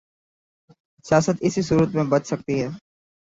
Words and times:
سیاست 1.05 1.37
اسی 1.41 1.61
صورت 1.61 1.89
میں 1.95 2.03
بچ 2.03 2.23
سکتی 2.27 2.55
ہے۔ 2.61 2.67